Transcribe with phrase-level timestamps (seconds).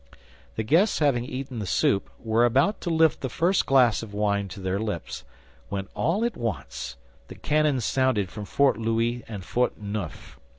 [0.55, 4.47] The guests having eaten the soup, were about to lift the first glass of wine
[4.47, 5.23] to their lips,
[5.69, 6.95] when all at once
[7.27, 10.39] the cannon sounded from Fort Louis and Fort Neuf.